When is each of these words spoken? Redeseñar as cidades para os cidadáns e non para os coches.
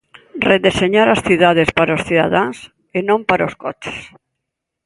Redeseñar 0.51 1.07
as 1.11 1.23
cidades 1.27 1.69
para 1.77 1.95
os 1.97 2.05
cidadáns 2.07 2.57
e 2.97 2.99
non 3.09 3.19
para 3.29 3.47
os 3.49 3.55
coches. 3.63 3.97